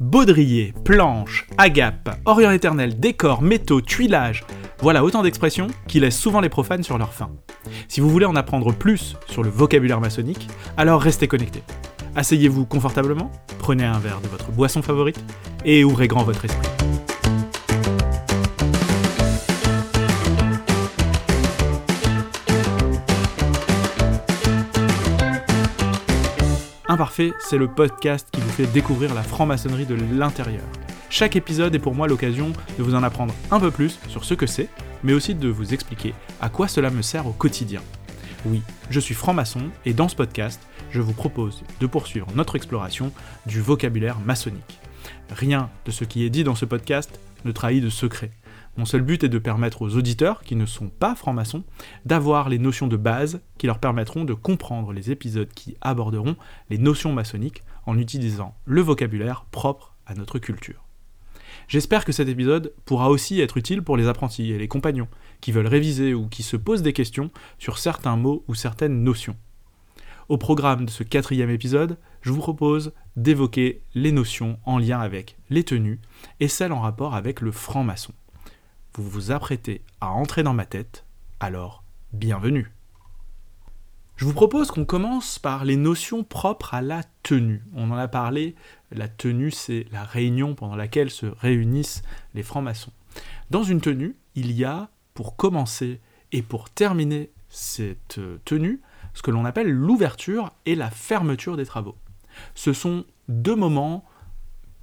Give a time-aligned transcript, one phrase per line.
[0.00, 4.44] Baudrier, planche, agape, orient éternel, décor, métaux, tuilage,
[4.80, 7.28] voilà autant d'expressions qui laissent souvent les profanes sur leur faim.
[7.86, 11.62] Si vous voulez en apprendre plus sur le vocabulaire maçonnique, alors restez connectés.
[12.16, 15.22] Asseyez-vous confortablement, prenez un verre de votre boisson favorite
[15.66, 16.68] et ouvrez grand votre esprit.
[27.00, 30.60] Imparfait, c'est le podcast qui vous fait découvrir la franc-maçonnerie de l'intérieur.
[31.08, 34.34] Chaque épisode est pour moi l'occasion de vous en apprendre un peu plus sur ce
[34.34, 34.68] que c'est,
[35.02, 37.80] mais aussi de vous expliquer à quoi cela me sert au quotidien.
[38.44, 38.60] Oui,
[38.90, 40.60] je suis franc-maçon et dans ce podcast,
[40.90, 43.12] je vous propose de poursuivre notre exploration
[43.46, 44.78] du vocabulaire maçonnique.
[45.30, 48.30] Rien de ce qui est dit dans ce podcast ne trahit de secret.
[48.76, 51.64] Mon seul but est de permettre aux auditeurs qui ne sont pas francs-maçons
[52.04, 56.36] d'avoir les notions de base qui leur permettront de comprendre les épisodes qui aborderont
[56.70, 60.84] les notions maçonniques en utilisant le vocabulaire propre à notre culture.
[61.68, 65.08] J'espère que cet épisode pourra aussi être utile pour les apprentis et les compagnons
[65.40, 69.36] qui veulent réviser ou qui se posent des questions sur certains mots ou certaines notions.
[70.28, 75.36] Au programme de ce quatrième épisode, je vous propose d'évoquer les notions en lien avec
[75.50, 76.00] les tenues
[76.38, 78.12] et celles en rapport avec le franc-maçon
[78.94, 81.04] vous vous apprêtez à entrer dans ma tête,
[81.38, 82.72] alors bienvenue.
[84.16, 87.64] Je vous propose qu'on commence par les notions propres à la tenue.
[87.74, 88.54] On en a parlé,
[88.90, 92.02] la tenue c'est la réunion pendant laquelle se réunissent
[92.34, 92.92] les francs-maçons.
[93.50, 96.00] Dans une tenue, il y a, pour commencer
[96.32, 98.80] et pour terminer cette tenue,
[99.14, 101.96] ce que l'on appelle l'ouverture et la fermeture des travaux.
[102.54, 104.04] Ce sont deux moments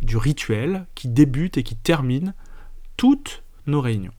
[0.02, 2.34] du rituel qui débutent et qui terminent
[2.98, 4.14] toutes nos réunions.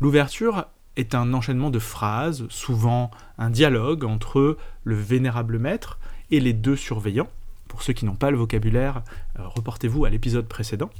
[0.00, 0.66] L'ouverture
[0.96, 5.98] est un enchaînement de phrases, souvent un dialogue entre le vénérable maître
[6.30, 7.28] et les deux surveillants.
[7.68, 9.02] Pour ceux qui n'ont pas le vocabulaire,
[9.38, 10.90] euh, reportez-vous à l'épisode précédent.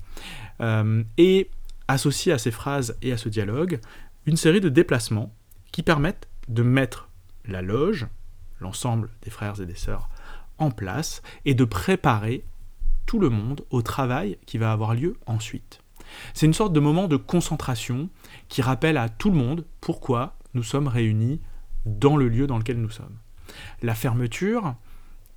[0.60, 1.50] Euh, et
[1.88, 3.80] associé à ces phrases et à ce dialogue,
[4.26, 5.32] une série de déplacements
[5.72, 7.08] qui permettent de mettre
[7.46, 8.06] la loge,
[8.60, 10.10] l'ensemble des frères et des sœurs,
[10.58, 12.44] en place et de préparer
[13.06, 15.80] tout le monde au travail qui va avoir lieu ensuite.
[16.34, 18.08] C'est une sorte de moment de concentration
[18.48, 21.40] qui rappelle à tout le monde pourquoi nous sommes réunis
[21.84, 23.16] dans le lieu dans lequel nous sommes.
[23.82, 24.74] La fermeture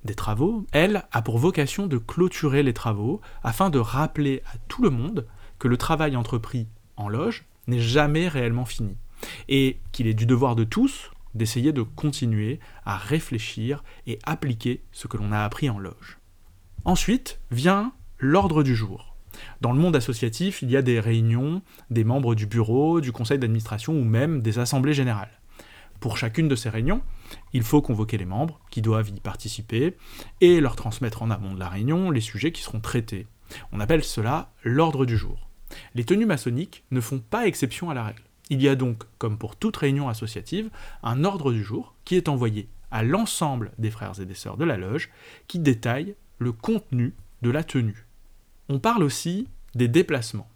[0.04, 4.82] des travaux, elle, a pour vocation de clôturer les travaux afin de rappeler à tout
[4.82, 5.26] le monde
[5.58, 8.96] que le travail entrepris en loge n'est jamais réellement fini
[9.48, 15.06] et qu'il est du devoir de tous d'essayer de continuer à réfléchir et appliquer ce
[15.06, 16.18] que l'on a appris en loge.
[16.84, 19.09] Ensuite vient l'ordre du jour.
[19.60, 23.38] Dans le monde associatif, il y a des réunions des membres du bureau, du conseil
[23.38, 25.30] d'administration ou même des assemblées générales.
[26.00, 27.02] Pour chacune de ces réunions,
[27.52, 29.96] il faut convoquer les membres qui doivent y participer
[30.40, 33.26] et leur transmettre en amont de la réunion les sujets qui seront traités.
[33.72, 35.50] On appelle cela l'ordre du jour.
[35.94, 38.22] Les tenues maçonniques ne font pas exception à la règle.
[38.48, 40.70] Il y a donc, comme pour toute réunion associative,
[41.02, 44.64] un ordre du jour qui est envoyé à l'ensemble des frères et des sœurs de
[44.64, 45.10] la loge
[45.46, 48.06] qui détaille le contenu de la tenue.
[48.72, 50.48] On parle aussi des déplacements.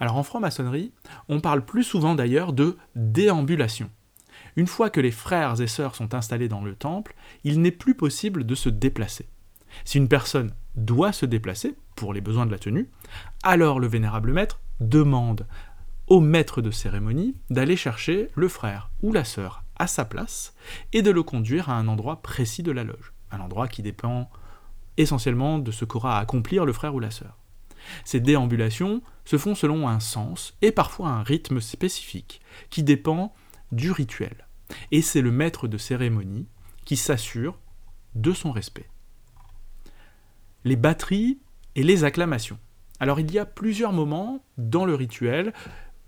[0.00, 0.90] Alors en franc-maçonnerie,
[1.28, 3.90] on parle plus souvent d'ailleurs de déambulation.
[4.56, 7.14] Une fois que les frères et sœurs sont installés dans le temple,
[7.44, 9.28] il n'est plus possible de se déplacer.
[9.84, 12.88] Si une personne doit se déplacer pour les besoins de la tenue,
[13.42, 15.46] alors le vénérable maître demande
[16.06, 20.54] au maître de cérémonie d'aller chercher le frère ou la sœur à sa place
[20.94, 24.30] et de le conduire à un endroit précis de la loge, un endroit qui dépend
[24.96, 27.37] essentiellement de ce qu'aura à accomplir le frère ou la sœur.
[28.04, 32.40] Ces déambulations se font selon un sens et parfois un rythme spécifique
[32.70, 33.34] qui dépend
[33.72, 34.46] du rituel.
[34.90, 36.46] Et c'est le maître de cérémonie
[36.84, 37.58] qui s'assure
[38.14, 38.88] de son respect.
[40.64, 41.38] Les batteries
[41.74, 42.58] et les acclamations.
[43.00, 45.52] Alors il y a plusieurs moments dans le rituel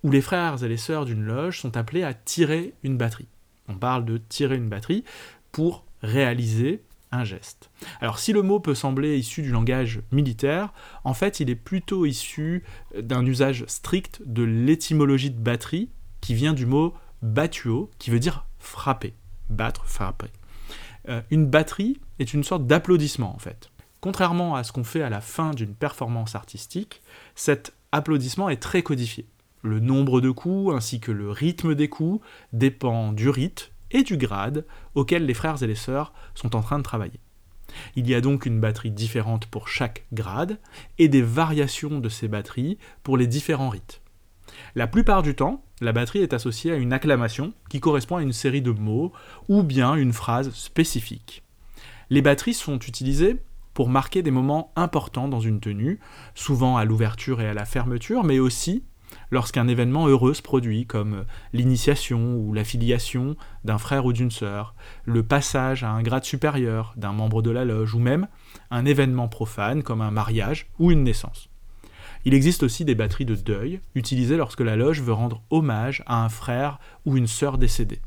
[0.03, 3.29] où les frères et les sœurs d'une loge sont appelés à tirer une batterie.
[3.69, 5.05] On parle de tirer une batterie
[5.53, 6.83] pour réaliser
[7.25, 7.71] geste.
[8.00, 10.72] Alors si le mot peut sembler issu du langage militaire,
[11.04, 12.65] en fait il est plutôt issu
[12.98, 15.91] d'un usage strict de l'étymologie de batterie,
[16.21, 19.15] qui vient du mot batuo, qui veut dire frapper,
[19.48, 20.30] battre, frapper.
[21.09, 23.71] Euh, une batterie est une sorte d'applaudissement en fait.
[24.01, 27.03] Contrairement à ce qu'on fait à la fin d'une performance artistique,
[27.34, 29.27] cet applaudissement est très codifié.
[29.63, 34.16] Le nombre de coups ainsi que le rythme des coups dépend du rite, et du
[34.16, 34.65] grade
[34.95, 37.21] auquel les frères et les sœurs sont en train de travailler.
[37.97, 40.59] Il y a donc une batterie différente pour chaque grade
[40.98, 44.01] et des variations de ces batteries pour les différents rites.
[44.75, 48.33] La plupart du temps, la batterie est associée à une acclamation qui correspond à une
[48.33, 49.13] série de mots
[49.48, 51.42] ou bien une phrase spécifique.
[52.10, 53.37] Les batteries sont utilisées
[53.72, 56.01] pour marquer des moments importants dans une tenue,
[56.34, 58.84] souvent à l'ouverture et à la fermeture, mais aussi
[59.30, 64.74] lorsqu'un événement heureux se produit, comme l'initiation ou l'affiliation d'un frère ou d'une sœur,
[65.04, 68.28] le passage à un grade supérieur d'un membre de la loge, ou même
[68.71, 71.48] un événement profane comme un mariage ou une naissance.
[72.24, 76.22] Il existe aussi des batteries de deuil, utilisées lorsque la loge veut rendre hommage à
[76.22, 78.01] un frère ou une sœur décédée.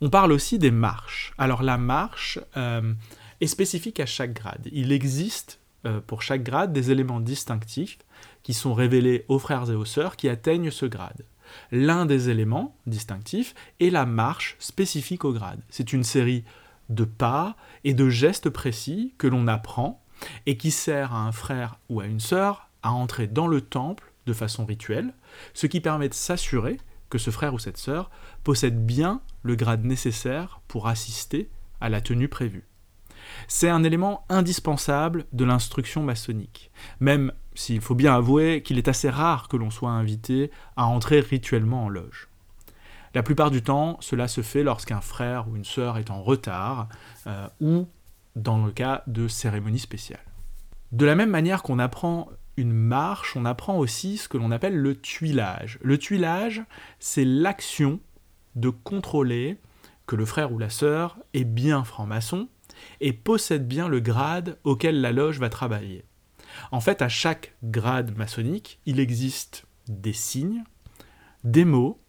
[0.00, 1.32] On parle aussi des marches.
[1.38, 2.94] Alors la marche euh,
[3.40, 4.68] est spécifique à chaque grade.
[4.72, 7.98] Il existe euh, pour chaque grade des éléments distinctifs
[8.42, 11.24] qui sont révélés aux frères et aux sœurs qui atteignent ce grade.
[11.70, 15.60] L'un des éléments distinctifs est la marche spécifique au grade.
[15.68, 16.44] C'est une série
[16.88, 20.02] de pas et de gestes précis que l'on apprend
[20.46, 24.12] et qui sert à un frère ou à une sœur à entrer dans le temple
[24.26, 25.14] de façon rituelle,
[25.52, 26.78] ce qui permet de s'assurer
[27.10, 28.10] que ce frère ou cette sœur
[28.42, 32.64] possède bien le grade nécessaire pour assister à la tenue prévue.
[33.48, 36.70] C'est un élément indispensable de l'instruction maçonnique,
[37.00, 41.20] même s'il faut bien avouer qu'il est assez rare que l'on soit invité à entrer
[41.20, 42.28] rituellement en loge.
[43.14, 46.88] La plupart du temps, cela se fait lorsqu'un frère ou une sœur est en retard,
[47.28, 47.86] euh, ou
[48.34, 50.24] dans le cas de cérémonies spéciales.
[50.90, 54.76] De la même manière qu'on apprend une marche, on apprend aussi ce que l'on appelle
[54.76, 55.78] le tuilage.
[55.82, 56.62] Le tuilage,
[56.98, 58.00] c'est l'action
[58.56, 59.58] de contrôler
[60.06, 62.48] que le frère ou la sœur est bien franc-maçon
[63.00, 66.04] et possède bien le grade auquel la loge va travailler.
[66.70, 70.64] En fait, à chaque grade maçonnique, il existe des signes,
[71.42, 72.00] des mots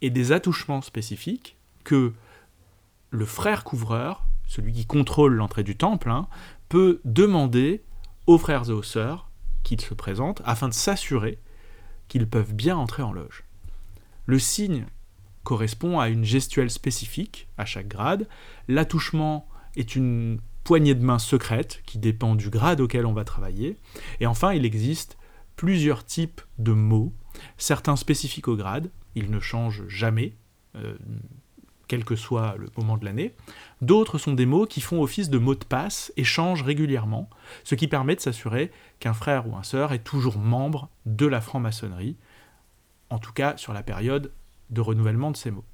[0.00, 2.12] et des attouchements spécifiques que
[3.10, 6.28] le frère couvreur, celui qui contrôle l'entrée du temple, hein,
[6.68, 7.82] peut demander
[8.26, 9.30] aux frères et aux sœurs
[9.62, 11.38] qu'ils se présentent afin de s'assurer
[12.08, 13.44] qu'ils peuvent bien entrer en loge.
[14.26, 14.86] Le signe
[15.44, 18.28] correspond à une gestuelle spécifique à chaque grade.
[18.68, 23.76] L'attouchement est une poignée de main secrète qui dépend du grade auquel on va travailler.
[24.20, 25.18] Et enfin, il existe
[25.56, 27.12] plusieurs types de mots,
[27.58, 30.34] certains spécifiques au grade, ils ne changent jamais,
[30.76, 30.96] euh,
[31.88, 33.34] quel que soit le moment de l'année.
[33.82, 37.28] D'autres sont des mots qui font office de mots de passe et changent régulièrement,
[37.64, 41.40] ce qui permet de s'assurer qu'un frère ou un sœur est toujours membre de la
[41.40, 42.16] franc-maçonnerie,
[43.10, 44.32] en tout cas sur la période
[44.70, 45.66] de renouvellement de ces mots.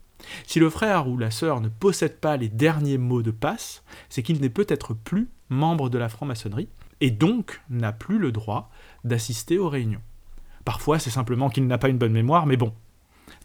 [0.47, 4.23] Si le frère ou la sœur ne possède pas les derniers mots de passe, c'est
[4.23, 6.69] qu'il n'est peut-être plus membre de la franc-maçonnerie,
[7.01, 8.71] et donc n'a plus le droit
[9.05, 10.03] d'assister aux réunions.
[10.65, 12.75] Parfois c'est simplement qu'il n'a pas une bonne mémoire, mais bon,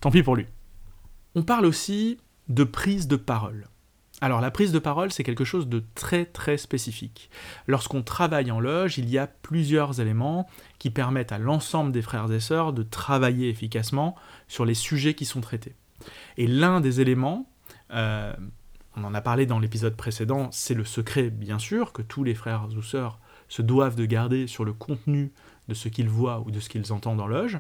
[0.02, 0.48] tant pis pour lui.
[1.36, 2.18] On parle aussi
[2.50, 3.68] de prise de parole.
[4.22, 7.30] Alors la prise de parole, c'est quelque chose de très très spécifique.
[7.68, 10.48] Lorsqu'on travaille en loge, il y a plusieurs éléments
[10.80, 14.16] qui permettent à l'ensemble des frères et sœurs de travailler efficacement
[14.48, 15.76] sur les sujets qui sont traités.
[16.38, 17.50] Et l'un des éléments,
[17.92, 18.34] euh,
[18.96, 22.36] on en a parlé dans l'épisode précédent, c'est le secret bien sûr que tous les
[22.36, 25.32] frères ou sœurs se doivent de garder sur le contenu
[25.68, 27.60] de ce qu'ils voient ou de ce qu'ils entendent en loge.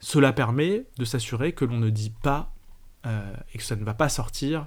[0.00, 2.54] Cela permet de s'assurer que l'on ne dit pas
[3.06, 4.66] euh, et que ça ne va pas sortir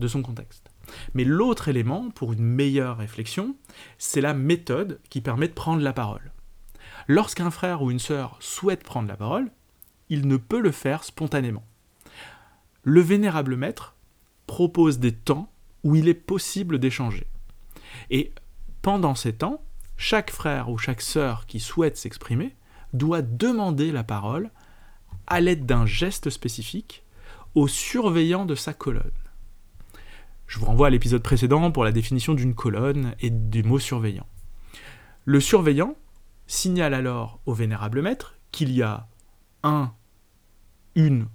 [0.00, 0.70] de son contexte.
[1.14, 3.56] Mais l'autre élément, pour une meilleure réflexion,
[3.98, 6.32] c'est la méthode qui permet de prendre la parole.
[7.08, 9.50] Lorsqu'un frère ou une sœur souhaite prendre la parole,
[10.08, 11.64] il ne peut le faire spontanément.
[12.84, 13.96] Le vénérable maître
[14.46, 15.52] propose des temps
[15.84, 17.26] où il est possible d'échanger.
[18.10, 18.32] Et
[18.82, 19.62] pendant ces temps,
[19.96, 22.56] chaque frère ou chaque sœur qui souhaite s'exprimer
[22.92, 24.50] doit demander la parole
[25.26, 27.04] à l'aide d'un geste spécifique
[27.54, 29.10] au surveillant de sa colonne.
[30.46, 34.26] Je vous renvoie à l'épisode précédent pour la définition d'une colonne et du mot surveillant.
[35.24, 35.96] Le surveillant
[36.46, 39.08] signale alors au vénérable maître qu'il y a
[39.62, 39.94] un,
[40.94, 41.28] une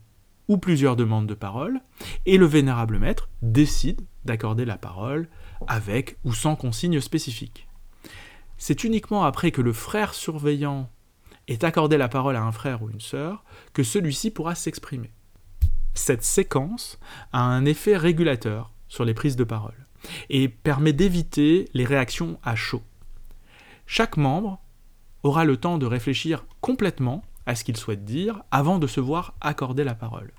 [0.47, 1.81] ou plusieurs demandes de parole,
[2.25, 5.29] et le vénérable maître décide d'accorder la parole
[5.67, 7.67] avec ou sans consigne spécifique.
[8.57, 10.89] C'est uniquement après que le frère surveillant
[11.47, 15.11] ait accordé la parole à un frère ou une sœur que celui-ci pourra s'exprimer
[15.97, 16.99] cette séquence
[17.33, 19.85] a un effet régulateur sur les prises de parole
[20.29, 22.83] et permet d'éviter les réactions à chaud.
[23.85, 24.59] Chaque membre
[25.23, 29.33] aura le temps de réfléchir complètement à ce qu'il souhaite dire avant de se voir
[29.41, 30.31] accorder la parole.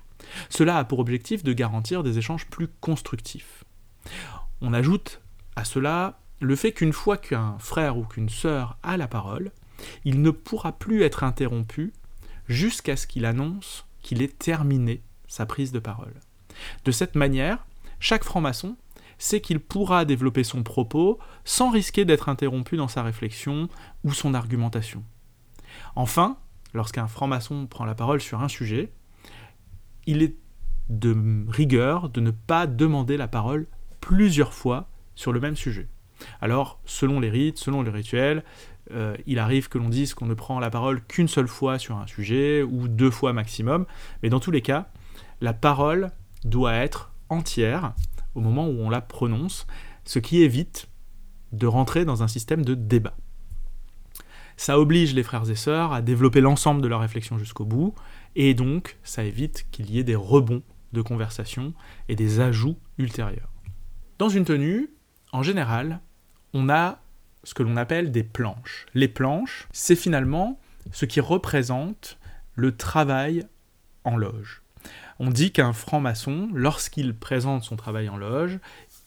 [0.49, 3.65] Cela a pour objectif de garantir des échanges plus constructifs.
[4.61, 5.21] On ajoute
[5.55, 9.51] à cela le fait qu'une fois qu'un frère ou qu'une sœur a la parole,
[10.05, 11.93] il ne pourra plus être interrompu
[12.47, 16.13] jusqu'à ce qu'il annonce qu'il est terminé sa prise de parole.
[16.85, 17.65] De cette manière,
[17.99, 18.77] chaque franc-maçon
[19.17, 23.67] sait qu'il pourra développer son propos sans risquer d'être interrompu dans sa réflexion
[24.03, 25.03] ou son argumentation.
[25.95, 26.37] Enfin,
[26.73, 28.91] lorsqu'un franc-maçon prend la parole sur un sujet,
[30.05, 30.35] il est
[30.89, 31.15] de
[31.47, 33.67] rigueur de ne pas demander la parole
[34.01, 35.87] plusieurs fois sur le même sujet.
[36.41, 38.43] Alors, selon les rites, selon les rituels,
[38.91, 41.97] euh, il arrive que l'on dise qu'on ne prend la parole qu'une seule fois sur
[41.97, 43.85] un sujet, ou deux fois maximum,
[44.23, 44.89] mais dans tous les cas,
[45.41, 46.11] la parole
[46.43, 47.93] doit être entière
[48.35, 49.67] au moment où on la prononce,
[50.05, 50.89] ce qui évite
[51.51, 53.15] de rentrer dans un système de débat.
[54.59, 57.95] Ça oblige les frères et sœurs à développer l'ensemble de leur réflexion jusqu'au bout,
[58.35, 61.73] et donc ça évite qu'il y ait des rebonds de conversation
[62.09, 63.53] et des ajouts ultérieurs.
[64.17, 64.89] Dans une tenue,
[65.31, 66.01] en général,
[66.53, 66.99] on a
[67.45, 68.85] ce que l'on appelle des planches.
[68.93, 70.59] Les planches, c'est finalement
[70.91, 72.19] ce qui représente
[72.53, 73.45] le travail
[74.03, 74.61] en loge.
[75.19, 78.59] On dit qu'un franc-maçon, lorsqu'il présente son travail en loge,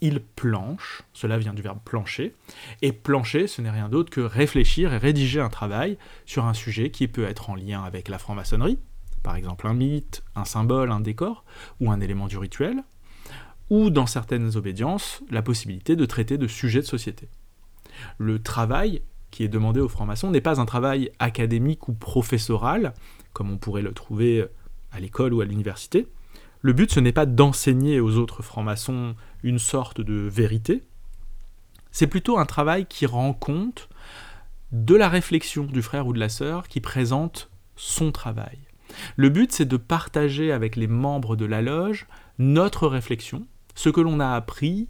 [0.03, 2.35] il planche, cela vient du verbe plancher,
[2.83, 6.91] et plancher, ce n'est rien d'autre que réfléchir et rédiger un travail sur un sujet
[6.91, 8.79] qui peut être en lien avec la franc-maçonnerie,
[9.23, 11.45] par exemple un mythe, un symbole, un décor,
[11.81, 12.83] ou un élément du rituel,
[13.71, 17.29] ou dans certaines obédiences, la possibilité de traiter de sujets de société.
[18.19, 22.93] Le travail qui est demandé aux francs-maçons n'est pas un travail académique ou professoral,
[23.33, 24.45] comme on pourrait le trouver
[24.91, 26.09] à l'école ou à l'université.
[26.61, 30.83] Le but, ce n'est pas d'enseigner aux autres francs-maçons une sorte de vérité,
[31.91, 33.89] c'est plutôt un travail qui rend compte
[34.73, 38.59] de la réflexion du frère ou de la sœur qui présente son travail.
[39.17, 42.07] Le but, c'est de partager avec les membres de la loge
[42.39, 44.89] notre réflexion, ce que l'on a appris,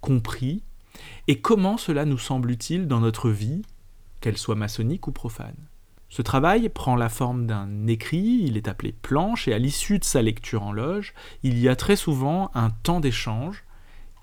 [0.00, 0.62] compris,
[1.26, 3.62] et comment cela nous semble utile dans notre vie,
[4.20, 5.56] qu'elle soit maçonnique ou profane.
[6.08, 10.04] Ce travail prend la forme d'un écrit, il est appelé planche, et à l'issue de
[10.04, 13.64] sa lecture en loge, il y a très souvent un temps d'échange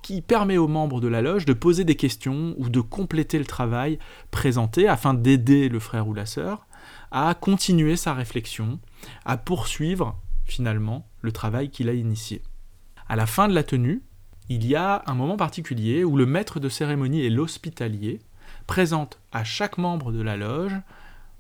[0.06, 3.46] qui permet aux membres de la loge de poser des questions ou de compléter le
[3.46, 3.98] travail
[4.30, 6.68] présenté afin d'aider le frère ou la sœur
[7.10, 8.80] à continuer sa réflexion,
[9.26, 12.44] à poursuivre finalement le travail qu'il a initié.
[13.10, 14.04] À la fin de la tenue,
[14.48, 18.20] il y a un moment particulier où le maître de cérémonie et l'hospitalier
[18.68, 20.80] présentent à chaque membre de la loge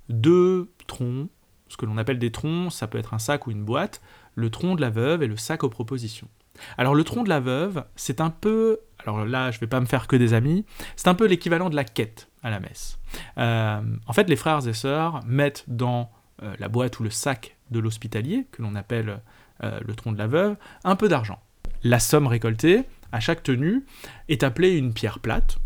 [0.09, 1.29] deux troncs,
[1.67, 4.01] ce que l'on appelle des troncs, ça peut être un sac ou une boîte,
[4.33, 6.29] le tronc de la veuve et le sac aux propositions.
[6.77, 9.85] Alors le tronc de la veuve, c'est un peu, alors là je vais pas me
[9.85, 12.99] faire que des amis, c'est un peu l'équivalent de la quête à la messe.
[13.37, 16.11] Euh, en fait les frères et sœurs mettent dans
[16.43, 19.21] euh, la boîte ou le sac de l'hospitalier, que l'on appelle
[19.63, 21.39] euh, le tronc de la veuve, un peu d'argent.
[21.83, 23.85] La somme récoltée, à chaque tenue,
[24.27, 25.57] est appelée une pierre plate,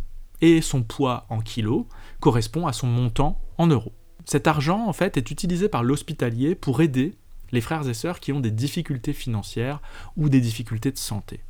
[0.41, 1.85] et son poids en kilos
[2.19, 3.93] correspond à son montant en euros.
[4.25, 7.15] Cet argent, en fait, est utilisé par l'hospitalier pour aider
[7.51, 9.81] les frères et sœurs qui ont des difficultés financières
[10.17, 11.41] ou des difficultés de santé.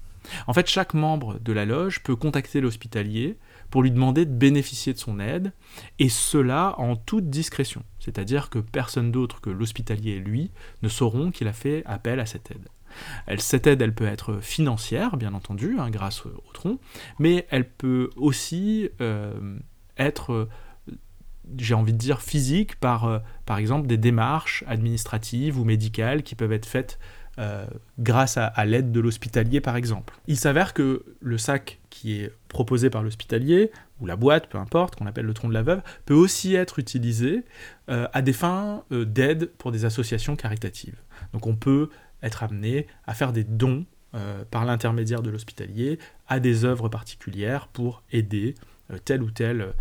[0.48, 3.38] En fait, chaque membre de la loge peut contacter l'hospitalier
[3.70, 5.54] pour lui demander de bénéficier de son aide,
[6.00, 10.52] et cela en toute discrétion, c'est-à-dire que personne d'autre que l'hospitalier et lui
[10.82, 12.68] ne sauront qu'il a fait appel à cette aide.
[13.38, 16.80] Cette aide, elle peut être financière, bien entendu, hein, grâce au tronc,
[17.20, 19.60] mais elle peut aussi euh,
[19.98, 20.50] être
[21.58, 26.36] j'ai envie de dire, physique par, euh, par exemple, des démarches administratives ou médicales qui
[26.36, 27.00] peuvent être faites
[27.38, 27.66] euh,
[28.00, 30.14] grâce à, l'aide de l'hospitalier, par exemple.
[30.28, 34.96] Il s'avère que le sac qui est proposé par l'hospitalier, ou la boîte, peu importe,
[34.96, 37.46] qu'on appelle le tronc de la veuve, peut aussi être utilisé
[37.90, 40.98] euh, à des fins d'aide pour des associations caritatives.
[41.32, 41.90] Donc on peut
[42.22, 43.86] être amené à faire des dons
[44.50, 48.56] par l'intermédiaire de l'hospitalier à des œuvres particulières pour aider
[49.06, 49.74] telle ou telle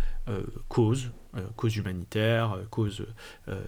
[0.67, 1.11] cause cause
[1.77, 3.05] humanitaire, euh, cause
[3.47, 3.61] euh,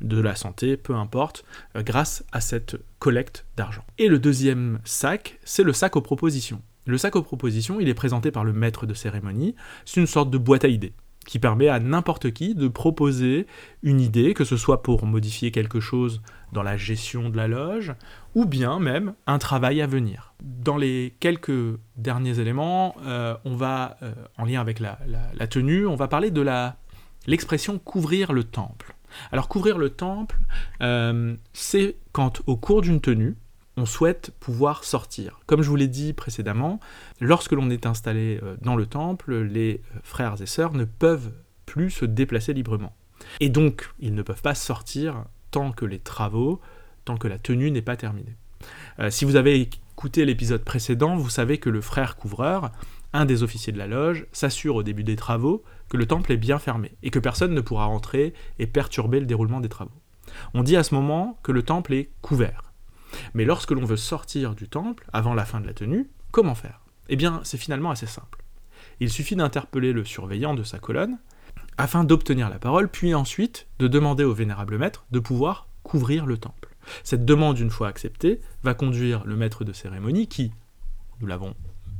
[0.00, 1.44] de la santé, peu importe,
[1.76, 3.84] grâce à cette collecte d'argent.
[3.98, 6.62] Et le deuxième sac, c'est le sac aux propositions.
[6.86, 9.54] Le sac aux propositions, il est présenté par le maître de cérémonie,
[9.84, 10.92] c'est une sorte de boîte à idées
[11.26, 13.46] qui permet à n'importe qui de proposer
[13.82, 16.20] une idée, que ce soit pour modifier quelque chose
[16.52, 17.94] dans la gestion de la loge,
[18.34, 20.34] ou bien même un travail à venir.
[20.42, 22.94] Dans les quelques derniers éléments,
[23.44, 23.96] on va,
[24.36, 24.98] en lien avec la,
[25.46, 26.76] tenue, on va parler de la
[27.26, 28.94] l'expression couvrir le temple.
[29.32, 30.38] Alors couvrir le temple,
[30.82, 33.36] euh, c'est quand au cours d'une tenue,
[33.76, 35.40] on souhaite pouvoir sortir.
[35.46, 36.80] Comme je vous l'ai dit précédemment,
[37.20, 41.32] lorsque l'on est installé euh, dans le temple, les euh, frères et sœurs ne peuvent
[41.66, 42.94] plus se déplacer librement.
[43.40, 46.60] Et donc, ils ne peuvent pas sortir tant que les travaux,
[47.04, 48.36] tant que la tenue n'est pas terminée.
[49.08, 52.70] si vous avez écouté l'épisode précédent, vous savez que le frère couvreur,
[53.12, 56.36] un des officiers de la loge, s'assure au début des travaux que le temple est
[56.36, 60.00] bien fermé et que personne ne pourra rentrer et perturber le déroulement des travaux.
[60.54, 62.72] On dit à ce moment que le temple est couvert.
[63.34, 66.80] Mais lorsque l'on veut sortir du temple, avant la fin de la tenue, comment faire?
[67.08, 68.42] Eh bien, c'est finalement assez simple.
[69.00, 71.18] Il suffit d'interpeller le surveillant de sa colonne
[71.76, 76.38] afin d'obtenir la parole, puis ensuite de demander au vénérable maître de pouvoir couvrir le
[76.38, 76.74] temple.
[77.02, 80.52] Cette demande, une fois acceptée, va conduire le maître de cérémonie qui,
[81.20, 81.54] nous l'avons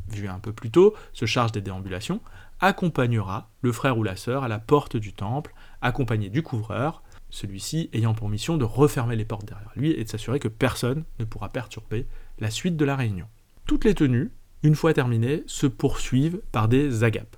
[0.09, 2.21] vu un peu plus tôt, se charge des déambulations,
[2.65, 7.91] accompagnera le frère ou la sœur à la porte du temple, accompagné du couvreur, celui-ci
[7.93, 11.25] ayant pour mission de refermer les portes derrière lui et de s'assurer que personne ne
[11.25, 12.07] pourra perturber
[12.39, 13.27] la suite de la réunion.
[13.67, 14.31] Toutes les tenues,
[14.63, 17.37] une fois terminées, se poursuivent par des agapes.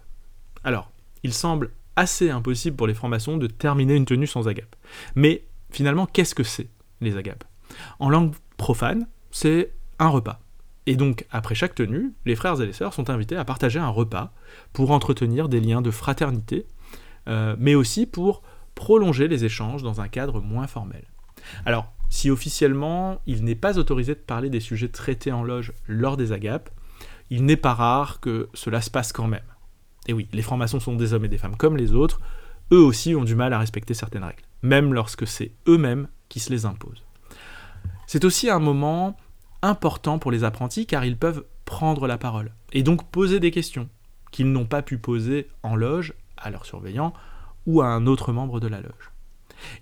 [0.65, 0.93] Alors,
[1.23, 4.77] il semble assez impossible pour les francs-maçons de terminer une tenue sans agape.
[5.15, 6.69] Mais finalement, qu'est-ce que c'est,
[7.01, 7.45] les agapes?
[7.99, 10.41] En langue profane, c'est un repas.
[10.87, 13.89] Et donc, après chaque tenue, les frères et les sœurs sont invités à partager un
[13.89, 14.33] repas
[14.73, 16.67] pour entretenir des liens de fraternité,
[17.29, 18.43] euh, mais aussi pour
[18.77, 21.05] prolonger les échanges dans un cadre moins formel.
[21.65, 26.17] Alors, si officiellement il n'est pas autorisé de parler des sujets traités en loge lors
[26.17, 26.71] des agapes,
[27.31, 29.41] il n'est pas rare que cela se passe quand même.
[30.07, 32.21] Et oui, les francs-maçons sont des hommes et des femmes comme les autres,
[32.73, 36.51] eux aussi ont du mal à respecter certaines règles, même lorsque c'est eux-mêmes qui se
[36.51, 37.05] les imposent.
[38.07, 39.17] C'est aussi un moment
[39.67, 43.89] important pour les apprentis car ils peuvent prendre la parole et donc poser des questions
[44.31, 47.13] qu'ils n'ont pas pu poser en loge à leurs surveillants
[47.67, 49.13] ou à un autre membre de la loge.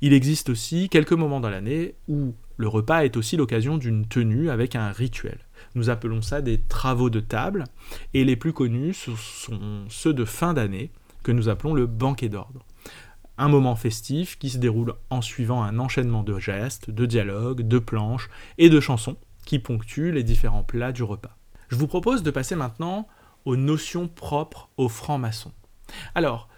[0.00, 4.50] Il existe aussi quelques moments dans l'année où le repas est aussi l'occasion d'une tenue
[4.50, 5.38] avec un rituel.
[5.74, 7.64] Nous appelons ça des travaux de table,
[8.12, 10.92] et les plus connus sont ceux de fin d'année,
[11.24, 12.64] que nous appelons le banquet d'ordre.
[13.38, 17.78] Un moment festif qui se déroule en suivant un enchaînement de gestes, de dialogues, de
[17.80, 21.36] planches et de chansons qui ponctuent les différents plats du repas.
[21.68, 23.08] Je vous propose de passer maintenant
[23.44, 25.52] aux notions propres aux francs-maçons.
[26.14, 26.48] Alors,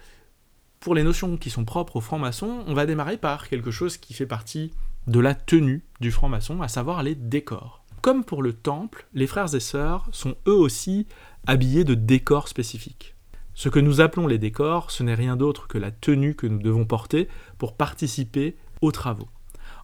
[0.79, 4.13] pour les notions qui sont propres aux francs-maçons, on va démarrer par quelque chose qui
[4.13, 4.71] fait partie
[5.07, 7.83] de la tenue du franc-maçon, à savoir les décors.
[8.01, 11.07] Comme pour le temple, les frères et sœurs sont eux aussi
[11.45, 13.15] habillés de décors spécifiques.
[13.53, 16.59] Ce que nous appelons les décors, ce n'est rien d'autre que la tenue que nous
[16.59, 17.27] devons porter
[17.57, 19.27] pour participer aux travaux.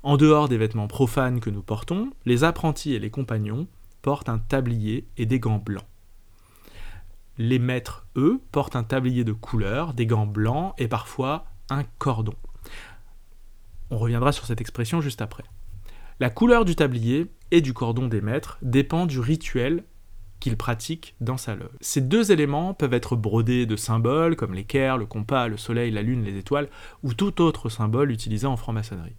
[0.03, 3.67] En dehors des vêtements profanes que nous portons, les apprentis et les compagnons
[4.01, 5.85] portent un tablier et des gants blancs.
[7.37, 12.35] Les maîtres, eux, portent un tablier de couleur, des gants blancs et parfois un cordon.
[13.91, 15.45] On reviendra sur cette expression juste après.
[16.19, 19.85] La couleur du tablier et du cordon des maîtres dépend du rituel
[20.41, 21.69] qu'ils pratiquent dans sa loge.
[21.79, 26.01] Ces deux éléments peuvent être brodés de symboles comme l'équerre, le compas, le soleil, la
[26.01, 26.67] lune, les étoiles,
[27.03, 29.15] ou tout autre symbole utilisé en franc-maçonnerie.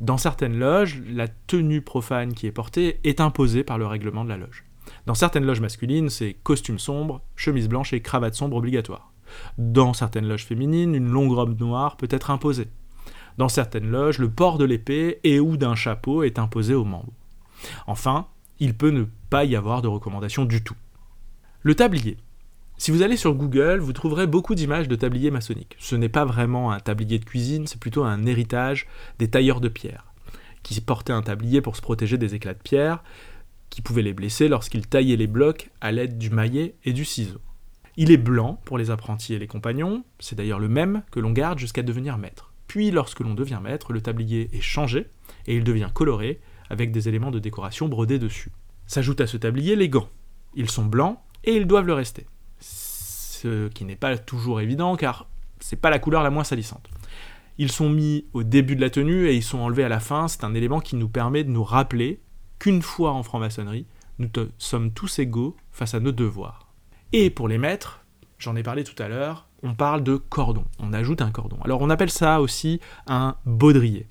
[0.00, 4.28] Dans certaines loges, la tenue profane qui est portée est imposée par le règlement de
[4.28, 4.64] la loge.
[5.06, 9.12] Dans certaines loges masculines, c'est costume sombre, chemise blanche et cravate sombre obligatoire.
[9.58, 12.68] Dans certaines loges féminines, une longue robe noire peut être imposée.
[13.38, 17.12] Dans certaines loges, le port de l'épée et ou d'un chapeau est imposé aux membres.
[17.86, 18.28] Enfin,
[18.60, 20.76] il peut ne pas y avoir de recommandation du tout.
[21.62, 22.16] Le tablier.
[22.80, 25.74] Si vous allez sur Google, vous trouverez beaucoup d'images de tabliers maçonniques.
[25.80, 28.86] Ce n'est pas vraiment un tablier de cuisine, c'est plutôt un héritage
[29.18, 30.06] des tailleurs de pierre,
[30.62, 33.02] qui portaient un tablier pour se protéger des éclats de pierre,
[33.68, 37.40] qui pouvaient les blesser lorsqu'ils taillaient les blocs à l'aide du maillet et du ciseau.
[37.96, 41.32] Il est blanc pour les apprentis et les compagnons, c'est d'ailleurs le même que l'on
[41.32, 42.52] garde jusqu'à devenir maître.
[42.68, 45.08] Puis lorsque l'on devient maître, le tablier est changé
[45.48, 48.52] et il devient coloré avec des éléments de décoration brodés dessus.
[48.86, 50.10] S'ajoute à ce tablier les gants.
[50.54, 52.24] Ils sont blancs et ils doivent le rester.
[53.40, 55.28] Ce qui n'est pas toujours évident car
[55.60, 56.88] c'est pas la couleur la moins salissante.
[57.56, 60.26] Ils sont mis au début de la tenue et ils sont enlevés à la fin.
[60.26, 62.20] C'est un élément qui nous permet de nous rappeler
[62.58, 63.86] qu'une fois en franc-maçonnerie,
[64.18, 66.72] nous sommes tous égaux face à nos devoirs.
[67.12, 68.04] Et pour les maîtres,
[68.40, 70.64] j'en ai parlé tout à l'heure, on parle de cordon.
[70.80, 71.58] On ajoute un cordon.
[71.62, 74.08] Alors on appelle ça aussi un baudrier.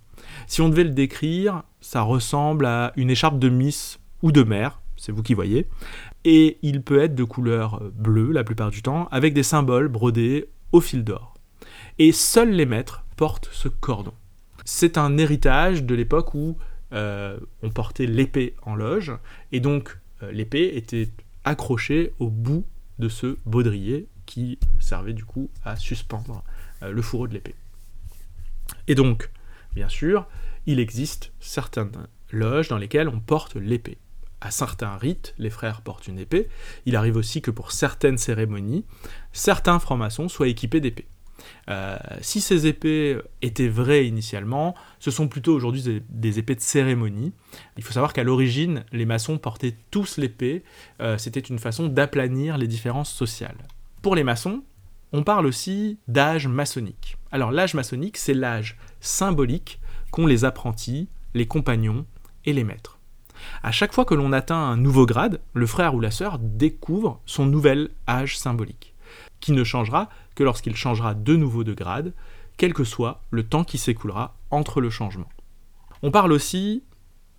[0.47, 4.79] Si on devait le décrire, ça ressemble à une écharpe de miss ou de mère,
[4.97, 5.67] c'est vous qui voyez,
[6.25, 10.49] et il peut être de couleur bleue la plupart du temps, avec des symboles brodés
[10.71, 11.35] au fil d'or.
[11.99, 14.13] Et seuls les maîtres portent ce cordon.
[14.65, 16.57] C'est un héritage de l'époque où
[16.93, 19.13] euh, on portait l'épée en loge,
[19.51, 21.09] et donc euh, l'épée était
[21.43, 22.65] accrochée au bout
[22.99, 26.43] de ce baudrier qui servait du coup à suspendre
[26.83, 27.55] euh, le fourreau de l'épée.
[28.87, 29.29] Et donc,
[29.73, 30.27] bien sûr,
[30.65, 33.97] il existe certaines loges dans lesquelles on porte l'épée.
[34.39, 36.47] À certains rites, les frères portent une épée.
[36.85, 38.85] Il arrive aussi que pour certaines cérémonies,
[39.33, 41.07] certains francs-maçons soient équipés d'épées.
[41.69, 47.33] Euh, si ces épées étaient vraies initialement, ce sont plutôt aujourd'hui des, épées de cérémonie.
[47.77, 50.63] Il faut savoir qu'à l'origine, les maçons portaient tous l'épée.
[51.01, 53.57] Euh, c'était une façon d'aplanir les différences sociales.
[54.01, 54.63] Pour les maçons,
[55.13, 57.17] on parle aussi d'âge maçonnique.
[57.31, 59.79] Alors l'âge maçonnique, c'est l'âge symbolique
[60.11, 62.05] qu'ont les apprentis, les compagnons
[62.45, 62.96] et les maîtres.
[63.63, 67.21] À chaque fois que l'on atteint un nouveau grade, le frère ou la sœur découvre
[67.25, 68.93] son nouvel âge symbolique,
[69.39, 72.13] qui ne changera que lorsqu'il changera de nouveau de grade,
[72.57, 75.29] quel que soit le temps qui s'écoulera entre le changement.
[76.03, 76.83] On parle aussi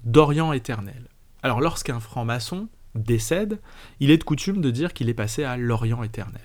[0.04, 1.08] d'Orient éternel.
[1.42, 3.60] Alors lorsqu'un franc-maçon décède,
[4.00, 6.42] il est de coutume de dire qu'il est passé à l'Orient éternel.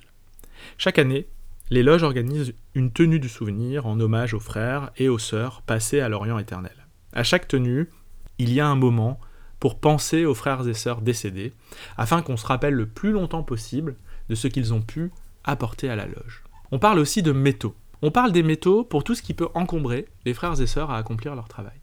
[0.78, 1.28] Chaque année,
[1.70, 6.02] les loges organisent une tenue du souvenir en hommage aux frères et aux sœurs passés
[6.02, 6.88] à l'Orient éternel.
[7.14, 7.90] À chaque tenue,
[8.38, 9.20] il y a un moment
[9.64, 11.54] pour penser aux frères et sœurs décédés,
[11.96, 13.96] afin qu'on se rappelle le plus longtemps possible
[14.28, 15.10] de ce qu'ils ont pu
[15.46, 16.44] apporter à la loge.
[16.74, 17.74] On parle aussi de métaux.
[18.02, 20.98] On parle des métaux pour tout ce qui peut encombrer les frères et sœurs à
[20.98, 21.80] accomplir leur travail.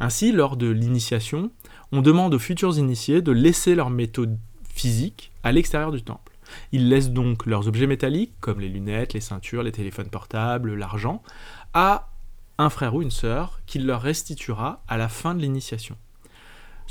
[0.00, 1.52] Ainsi, lors de l'initiation,
[1.92, 4.26] on demande aux futurs initiés de laisser leurs métaux
[4.64, 6.32] physiques à l'extérieur du temple.
[6.72, 11.22] Ils laissent donc leurs objets métalliques, comme les lunettes, les ceintures, les téléphones portables, l'argent,
[11.74, 12.10] à
[12.58, 15.96] un frère ou une sœur qui leur restituera à la fin de l'initiation.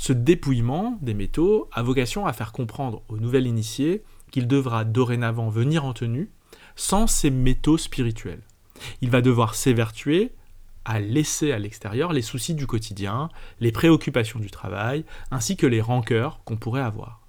[0.00, 5.50] Ce dépouillement des métaux a vocation à faire comprendre au nouvel initié qu'il devra dorénavant
[5.50, 6.30] venir en tenue
[6.74, 8.40] sans ces métaux spirituels.
[9.02, 10.32] Il va devoir s'évertuer
[10.86, 13.28] à laisser à l'extérieur les soucis du quotidien,
[13.60, 17.20] les préoccupations du travail, ainsi que les rancœurs qu'on pourrait avoir.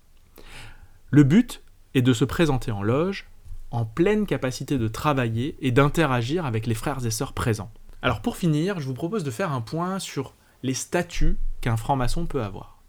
[1.10, 3.28] Le but est de se présenter en loge
[3.72, 7.74] en pleine capacité de travailler et d'interagir avec les frères et sœurs présents.
[8.02, 12.26] Alors pour finir, je vous propose de faire un point sur les statuts qu'un franc-maçon
[12.26, 12.82] peut avoir.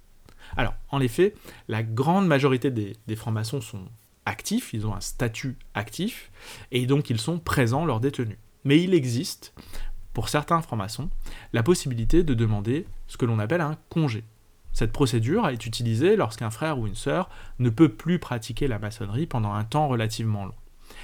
[0.56, 1.34] Alors, en effet,
[1.68, 3.84] la grande majorité des, francs-maçons sont
[4.26, 6.30] actifs, ils ont un statut actif,
[6.70, 8.38] et donc ils sont présents lors des tenues.
[8.64, 9.54] Mais il existe,
[10.12, 11.10] pour certains francs-maçons,
[11.52, 14.24] la possibilité de demander ce que l'on appelle un congé.
[14.72, 19.26] Cette procédure est utilisée lorsqu'un frère ou une sœur ne peut plus pratiquer la maçonnerie
[19.26, 20.54] pendant un temps relativement long,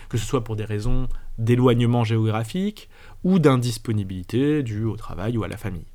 [0.09, 2.89] que ce soit pour des raisons d'éloignement géographique
[3.25, 5.87] ou d'indisponibilité due au travail ou à la famille.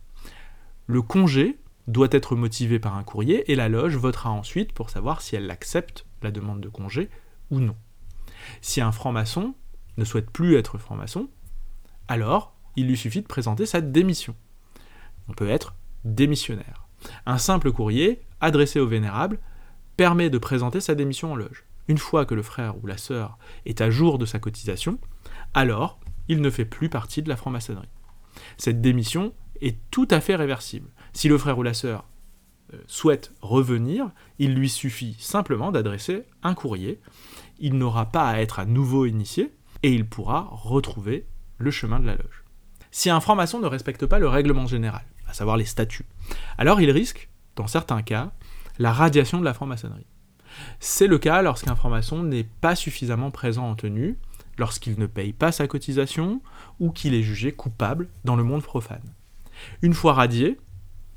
[0.88, 5.22] Le congé doit être motivé par un courrier et la loge votera ensuite pour savoir
[5.22, 7.10] si elle accepte la demande de congé
[7.52, 7.76] ou non.
[8.62, 9.56] Si un franc-maçon
[9.98, 11.30] ne souhaite plus être franc-maçon,
[12.08, 14.36] alors il lui suffit de présenter sa démission.
[15.28, 16.88] On peut être démissionnaire.
[17.26, 19.40] Un simple courrier, adressé au vénérable,
[19.98, 21.66] permet de présenter sa démission en loge.
[21.88, 25.00] Une fois que le frère ou la sœur est à jour de sa cotisation,
[25.54, 27.90] alors il ne fait plus partie de la franc-maçonnerie.
[28.58, 30.90] Cette démission est tout à fait réversible.
[31.14, 32.06] Si le frère ou la sœur
[32.74, 37.00] euh, souhaite revenir, il lui suffit simplement d'adresser un courrier.
[37.60, 41.26] Il n'aura pas à être à nouveau initié et il pourra retrouver
[41.58, 42.44] le chemin de la loge.
[42.92, 46.06] Si un franc-maçon ne respecte pas le règlement général, à savoir les statuts,
[46.58, 48.32] alors il risque, dans certains cas,
[48.80, 50.06] la radiation de la franc-maçonnerie.
[50.80, 54.18] C'est le cas lorsqu'un franc-maçon n'est pas suffisamment présent en tenue,
[54.58, 56.42] lorsqu'il ne paye pas sa cotisation
[56.80, 59.02] ou qu'il est jugé coupable dans le monde profane.
[59.82, 60.58] Une fois radié,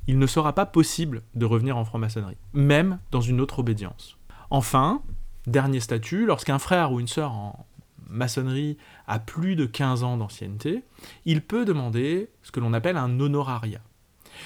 [0.07, 4.17] il ne sera pas possible de revenir en franc-maçonnerie, même dans une autre obédience.
[4.49, 5.01] Enfin,
[5.45, 7.67] dernier statut, lorsqu'un frère ou une sœur en
[8.09, 10.83] maçonnerie a plus de 15 ans d'ancienneté,
[11.25, 13.81] il peut demander ce que l'on appelle un honorariat.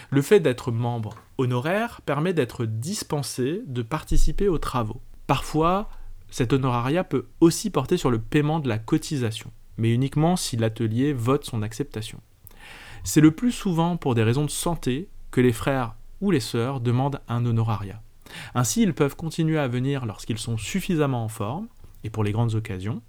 [0.09, 5.01] Le fait d'être membre honoraire permet d'être dispensé de participer aux travaux.
[5.27, 5.89] Parfois,
[6.29, 11.13] cet honorariat peut aussi porter sur le paiement de la cotisation, mais uniquement si l'atelier
[11.13, 12.21] vote son acceptation.
[13.03, 16.79] C'est le plus souvent pour des raisons de santé que les frères ou les sœurs
[16.79, 18.01] demandent un honorariat.
[18.53, 21.67] Ainsi, ils peuvent continuer à venir lorsqu'ils sont suffisamment en forme,
[22.03, 23.01] et pour les grandes occasions,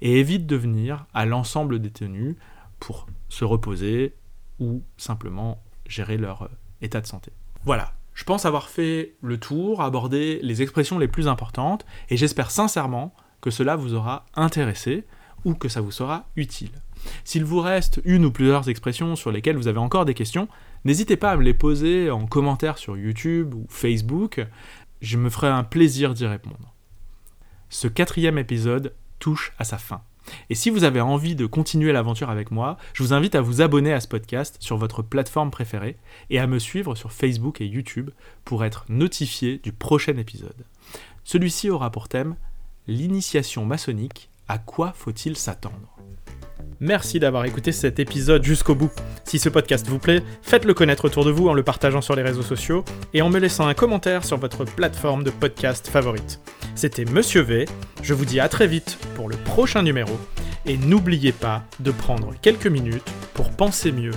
[0.00, 2.36] et évitent de venir à l'ensemble des tenues
[2.80, 4.14] pour se reposer
[4.58, 6.48] ou simplement gérer leur euh,
[6.80, 7.30] état de santé.
[7.64, 12.50] Voilà, je pense avoir fait le tour, abordé les expressions les plus importantes, et j'espère
[12.50, 15.04] sincèrement que cela vous aura intéressé
[15.44, 16.72] ou que ça vous sera utile.
[17.24, 20.48] S'il vous reste une ou plusieurs expressions sur lesquelles vous avez encore des questions,
[20.84, 24.46] n'hésitez pas à me les poser en commentaire sur YouTube ou Facebook,
[25.00, 26.74] je me ferai un plaisir d'y répondre.
[27.68, 30.02] Ce quatrième épisode touche à sa fin.
[30.50, 33.60] Et si vous avez envie de continuer l'aventure avec moi, je vous invite à vous
[33.60, 35.96] abonner à ce podcast sur votre plateforme préférée
[36.30, 38.10] et à me suivre sur Facebook et YouTube
[38.44, 40.64] pour être notifié du prochain épisode.
[41.24, 42.36] Celui-ci aura pour thème
[42.86, 45.95] l'initiation maçonnique, à quoi faut-il s'attendre?
[46.80, 48.90] Merci d'avoir écouté cet épisode jusqu'au bout.
[49.24, 52.22] Si ce podcast vous plaît, faites-le connaître autour de vous en le partageant sur les
[52.22, 52.84] réseaux sociaux
[53.14, 56.40] et en me laissant un commentaire sur votre plateforme de podcast favorite.
[56.74, 57.64] C'était Monsieur V,
[58.02, 60.12] je vous dis à très vite pour le prochain numéro
[60.66, 64.12] et n'oubliez pas de prendre quelques minutes pour penser mieux.